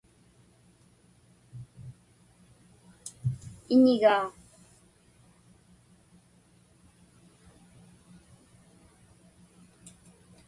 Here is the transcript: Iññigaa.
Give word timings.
Iññigaa. 3.73 4.25